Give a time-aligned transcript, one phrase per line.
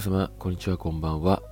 [0.00, 1.42] 皆様、こんにちは、こんばんは。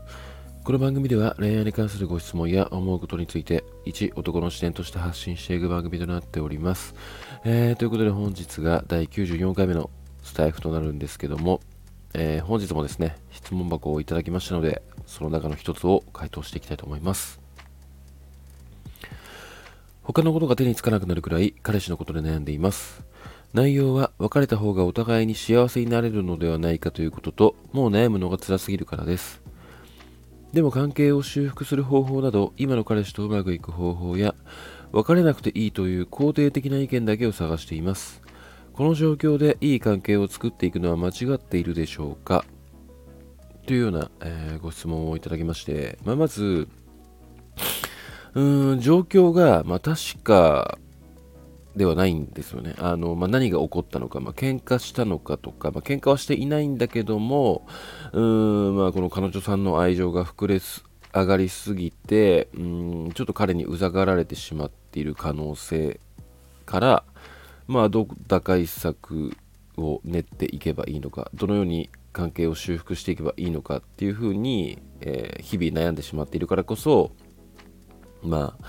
[0.64, 6.94] この番組では恋愛に関するご質問や思うことについて、一男の視点として発信していく番組となっております。
[7.44, 9.90] えー、ということで本日が第94回目の
[10.22, 11.60] スタイフとなるんですけども、
[12.14, 17.42] えー、本日もですね、質問箱をいただきましたので、その中の一つを回答していきたいと思います。
[20.02, 23.04] 他のことが手につかなくなるくらい彼氏のことで悩んでいます。
[23.54, 29.40] 内容は別れた方がお互いに幸せになれるのではないかということと、もう悩むのが辛すぎるからです。
[30.52, 34.34] でも関係を修復する方法など、今の彼氏とうまくいく方法や、
[34.92, 38.22] 別れなくていいという肯定的な意見だけを探しています。
[38.72, 42.44] この状況でいい関係を作っていくのは間違っているでしょうか？
[43.66, 46.68] というような、えー、ご質問をいただきまして、まあ、まず、
[48.34, 50.78] うーん、状況が、まあ、確か、
[51.78, 52.74] ではないんですよね。
[52.78, 57.66] あの、まあ、何が起こったのか、まあ、喧嘩したのかとか、まあ、喧嘩はしていないんだけども、
[58.12, 60.60] うん、まあ、この彼女さんの愛情が膨れ
[61.14, 66.00] 上がりすぎて、うん、ちょっと彼にうざがられてしまっている可能性
[66.66, 67.04] から、
[67.66, 69.36] まあ、ど打開策
[69.76, 77.12] を練っていけばいいのか、どのように関係を修復していけばいいのかっていうふうに、えー、日々悩んでしまっているからこそ、
[78.22, 78.64] まあ、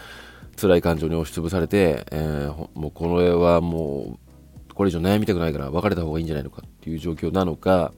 [0.60, 4.18] 辛い感情に押しつぶされて、えー、もうこれはも
[4.70, 7.94] う、これ以上悩みたくないから別れた方がいいんじゃないのかっていう状況なのか、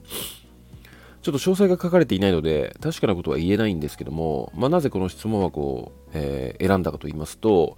[1.22, 7.76] ちょっと詳細が書かれていないので、確かなことは言えないんですけども、まあ、なぜこの質問箱を、えー、選んだかと言いますと、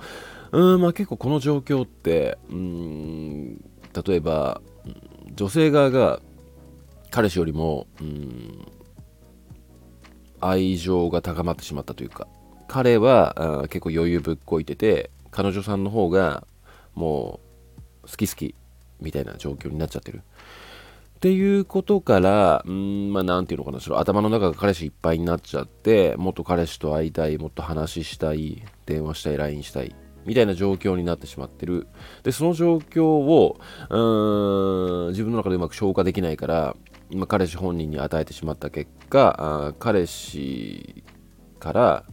[0.52, 3.56] うん、まあ結構この状況って、うん、
[4.06, 4.62] 例えば、
[5.34, 6.20] 女性側が
[7.10, 8.66] 彼氏よりも、うん、
[10.40, 12.28] 愛情が高まってしまったというか、
[12.74, 16.44] 彼は結構余裕ぶっこいてて彼女さんの方が
[16.96, 17.38] も
[18.02, 18.56] う好き好き
[19.00, 20.22] みたいな状況になっちゃってる。
[21.14, 29.94] っていうことからうんまあ何て言うのかなその頭の中が彼氏いっぱいになっちゃってもっと彼氏と会いたいもっと話したい電話したい LINE したい
[30.26, 31.86] みたいな状況になってしまってる。
[32.24, 36.74] でその状況をうーん自分の中でうまく消化できないから
[37.08, 41.04] 今彼氏本人に与えてしまった結果あ彼氏
[41.60, 42.04] から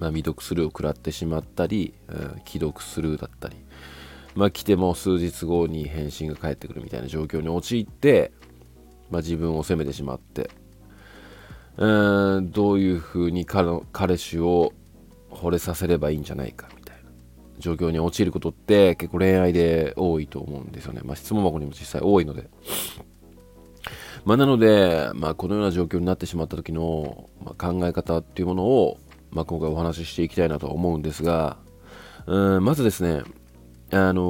[0.00, 3.56] まあ、未読スルーを食らってしまったり、うん、既読スルーだったり、
[4.34, 8.32] まあ、来ても数日後に返信が返ってくるみたいな状況に陥って、
[9.10, 10.50] まあ、自分を責めてしまって、
[11.76, 14.72] うん、どういうふうに彼氏を
[15.30, 17.02] 惚れさせればいいんじゃないかみたいな
[17.58, 21.02] 状況に陥ることって結構恋愛で多いと思うんですよね。
[21.04, 22.48] まあ、質問箱にも実際多いので。
[24.24, 28.98] まあ、なので、まあ、このような状況になってしまった時の、まあ、考え方っていうものを、
[29.34, 31.58] まあ、今回お話ししていきたいなと思うんですが、
[32.26, 33.22] うんまずですね、
[33.90, 34.24] あのー、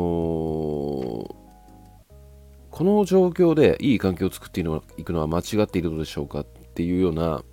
[2.71, 4.65] この状況でいい関係を作ってい
[5.05, 7.45] くのは間違っているのでしょうかっていうような、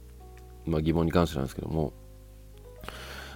[0.66, 1.94] まあ、疑問に関してなんですけども、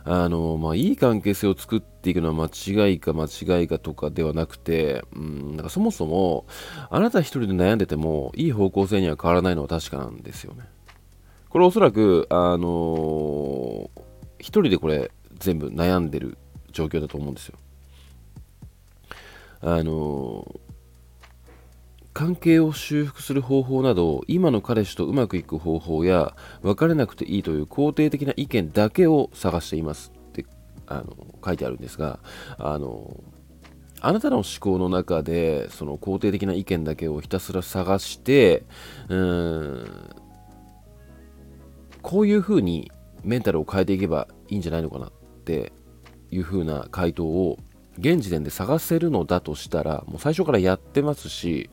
[0.06, 6.46] あのー、まあ、いい関係性を作っていくのは間違いか間違いかとかではなくて、うん、なんかそもそも、
[6.90, 10.64] あなた一人で悩んでても、いい方向性には変わらないのは確かなんですよね。
[11.50, 14.05] これおそらく、あのー、
[14.40, 16.38] 一人でこれ全部悩んでる
[16.72, 17.58] 状況だと思うんですよ。
[19.62, 20.60] あの、
[22.16, 30.46] 関係を修復する方法など今の彼氏とうまくいく方法や別れなくていいという肯定的な意見だけを探していますって
[30.88, 32.20] あの書いてあるんですが
[32.58, 33.22] あの
[34.00, 38.64] あなたの思考の中でその肯定的な意見だけをひたすら探して
[39.10, 40.16] うーん
[42.02, 42.94] こういうふうに
[43.26, 45.12] メンタルを変えていけばいいんじゃないのかなっ
[45.44, 45.74] て
[46.32, 47.58] いうふうな回答を
[47.98, 51.70] 現時点で探せるのだとしたらもう最初からやってますし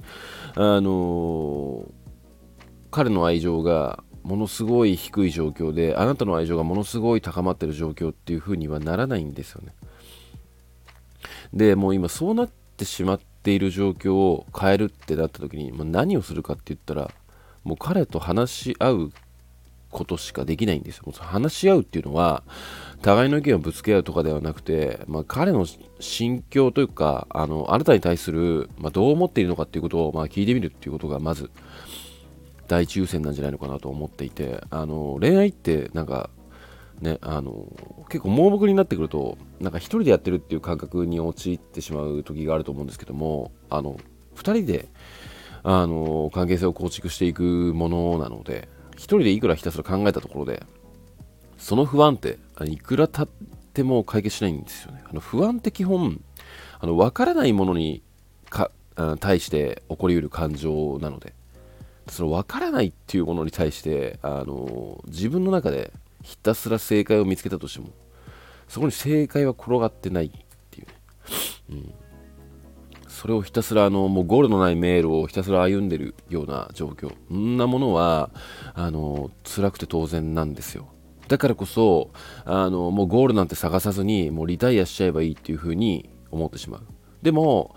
[0.54, 1.86] あのー、
[2.90, 9.72] 彼の愛情がものすごい低い状況であなたの愛情がものすごい高まってる状況っていうふうにはならないんですよね。
[11.52, 17.10] でもう今そうなってしまっている状況を変えるってなった時に、まあ、何をするかって言ったら
[17.64, 19.12] もう彼と話し合う
[19.92, 21.12] ことしかできないんですよ。
[21.12, 22.42] 話し合うっていうのは、
[23.02, 25.66] 互いの意見をぶつけ合うとかではなくて、まあ、彼の
[26.00, 31.50] 心境というか、あの、あなたに対する、まあ、どう思っているのかっていうことを、まあ、聞いてみるっていうことが、まず、
[32.68, 36.30] 第一優先なんじゃないのかなと思っていて、あの、恋愛って、なんか、
[37.00, 37.66] ね、あの、
[38.08, 43.98] 結構盲目になってくると、なんか一人でやってるっていう感覚に陥ってしまう時があると思うんですけども、あの、
[44.34, 44.88] 二人で、
[45.64, 50.62] あの、関係性を構築していくものなので、一人でいくらひたすら考えたところで、
[51.58, 55.02] その不安っていくら経っても解決しないんですよね。
[55.08, 56.20] あの不安って基本、
[56.80, 58.02] あの分からないものに
[58.50, 58.70] か
[59.20, 61.34] 対して起こりうる感情なので、
[62.08, 65.92] その分からないっていうものに対してあの自分の中で
[66.22, 67.90] ひたすら正解を見つけたとしても
[68.68, 70.30] そこに正解は転がってないっ
[70.70, 70.94] ていうね、
[71.70, 71.94] うん、
[73.22, 77.14] それをひたすらあのもうゴールのない迷路をひたすら歩んでるような状況。
[77.28, 78.30] そんなものは
[78.74, 80.88] あの辛くて当然なんですよ。
[81.28, 82.10] だからこそ
[82.44, 86.80] あのもうゴールなんて探さずにもうリタイアしちゃえばいいっていうふうに思ってしまう。
[87.22, 87.76] でも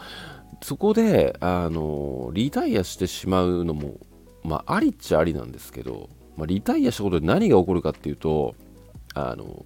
[0.64, 4.00] そこであのリタイアしてしまうのも
[4.44, 8.56] まあありっちゃありなんですけど、まあ、リタイアしたことで何が起こるかっていうと
[9.14, 9.64] あの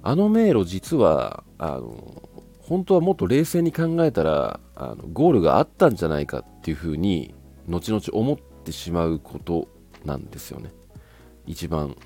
[0.00, 2.22] あの迷路実はあの
[2.60, 7.34] 本当はもっと冷静に考えたらあのゴールがあったんじゃないかっていうふうに
[7.68, 9.68] 後々思ってしまうこと
[10.04, 10.70] なんですよね。
[11.46, 11.96] 一番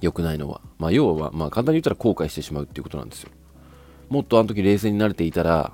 [0.00, 3.30] 良くないのは、まあ、要は、まあ、簡単に言ったら後悔してしまうっていうことなんですよ。
[4.08, 5.72] もっとあの時冷静になれていたら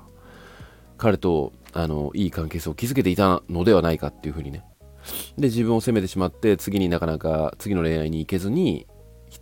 [0.97, 4.63] 彼とあのいい関係性を築けていたのではないかっていうふうにね。
[5.37, 8.87] で自分を責めてしまって次になかなか次の恋愛に行けずに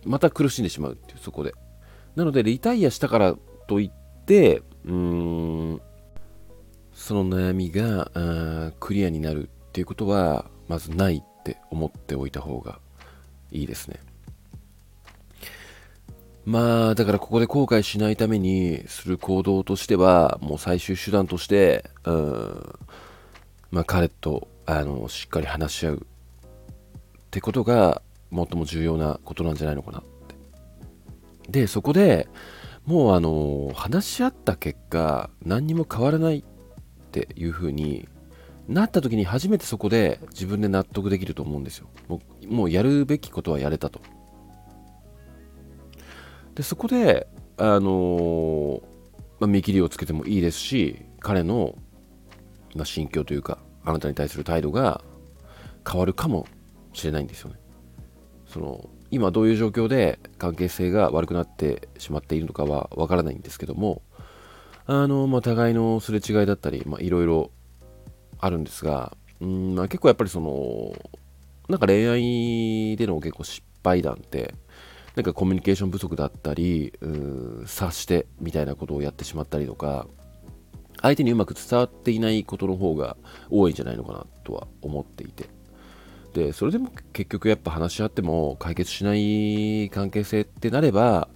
[0.06, 1.52] また苦しんでしまうっていうそこで。
[2.16, 3.36] なのでリタイアしたから
[3.68, 5.80] といってうーん
[7.10, 12.78] その悩みがクリアになるっていうことはまずないって思っておいた方が
[13.50, 13.98] いいですね
[16.44, 22.78] まあ、だからここで後悔しないためにする行動としては、もう最終手段として、うん、
[23.72, 28.02] まあ彼と、あの、しっかり話し合うってことが、
[28.32, 30.02] 最も重要なことなんじゃないのかなっ
[31.48, 31.60] て。
[31.60, 32.28] で、そこで
[32.86, 36.42] もうあの、話し合った結果、何にも変わらない
[37.10, 38.08] っていう風に
[38.68, 41.88] なった時に初めてそこで自分で納得できると思うんですよ。
[42.06, 44.00] もうもうやるべきことはやれたと。
[46.54, 47.26] でそこで、
[47.56, 48.82] あのー、
[49.40, 51.76] まあ、見切りをつけてもいいですし彼の、
[52.76, 55.02] まあ、心境というかあなたに対する態度が
[55.88, 56.46] 変わるかも
[56.92, 57.56] しれないんですよね。
[58.46, 64.02] その今どういう状況で関係性が悪くなってしまっているのかはわからないんですけども
[64.92, 67.52] あの、まあ、互いのすれ違いだったりまいろいろ
[68.40, 70.92] あるんですがうん、まあ、結構やっぱりその
[71.68, 74.52] なんか恋愛での結構失敗談って
[75.14, 80.06] なんかコミュニケーション不足だったり、うん、察してみたいなことをやってしまったりとか、
[81.02, 83.16] 相手にうまく伝わっていないことの方が
[83.50, 85.48] 多いんじゃないのかなとは思っていて。
[86.32, 91.28] で、それでも結局やっぱ話し合っても解決しない関係性ってなれば、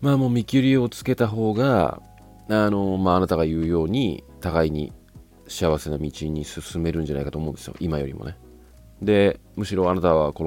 [0.00, 2.00] まあもう見切りをつけた方が、
[2.48, 4.92] あの、まああなたが言うように、互いに
[5.48, 7.74] 幸せな道に進めるんじゃないかと思うんですよ。
[7.80, 8.36] 今よりもね。
[9.02, 10.44] で、むしろあなたはこ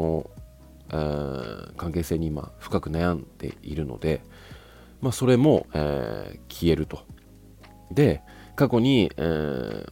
[0.90, 4.22] の関係性に今深く悩んでいるので、
[5.02, 7.06] まあ、それも、えー、消えると。
[7.92, 8.22] で、
[8.56, 9.92] 過去に、えー、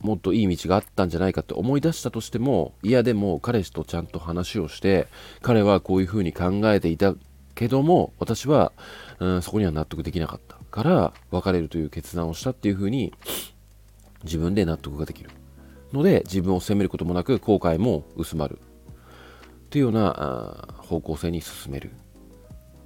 [0.00, 5.06] もっといい道があったんじゃないかって思い出したとしても、いやでも彼氏とちゃんと話をして、
[5.40, 7.14] 彼はこういうふうに考えていた
[7.54, 8.72] けども、私は、
[9.20, 13.14] うん、そこには納得できなかったから、別れるという決断をしたっていうふうに、
[14.24, 15.30] 自分で納得ができる。
[15.92, 18.58] ので、自分を責めることもなく、後悔も薄まる。
[19.72, 21.92] というような方向性に進める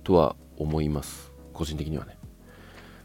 [0.04, 2.16] とは思います個人的にはね、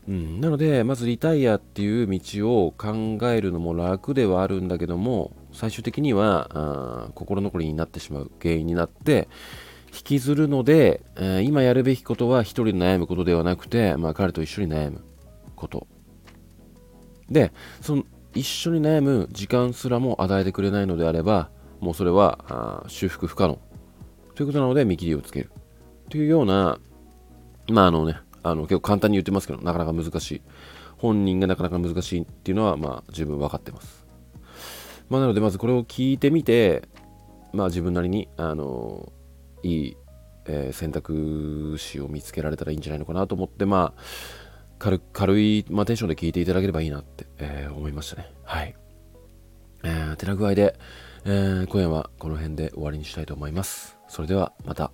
[0.08, 9.28] うん、なのでまずリタイアっていう道を考えるのも楽ではあるんだけども最終的には心残りになってしまう原因になって
[9.94, 15.04] 引きずるので、えー、今やるべきことは一人で悩むことではなくて、まあ、彼と一緒に悩む
[15.56, 15.88] こと
[17.30, 21.50] でその一緒に悩む時間すらも与えてくれないのであれば
[21.82, 23.60] もうそれは修復不可能
[24.36, 25.52] ということなので見切りをつける。
[26.10, 26.80] というような、
[27.70, 30.42] まああのね、あの結構簡単に言ってますけど、なかなか難しい。
[30.98, 34.06] 本人がなかなか難しいっていうのは、まあ十分分かってます。
[35.10, 36.84] まあなので、まずこれを聞いてみて、
[37.54, 39.12] まあ自分なりに、あの、
[39.64, 39.98] いい、
[40.46, 44.02] えー、選択肢を見つけられたらいいんじゃないのかなと思って、まあ、
[44.80, 48.32] 軽軽い、まあ、テンションで聞いていただければいいなって、えー、思いましたね。
[48.44, 48.76] はい。
[49.84, 50.78] えー、てな具合で、
[51.26, 53.98] えー、今夜はこの辺で終わりにしたいと思います。
[54.08, 54.92] それではまた。